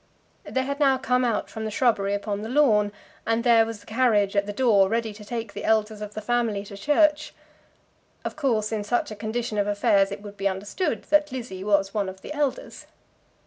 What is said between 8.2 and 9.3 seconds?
Of course in such a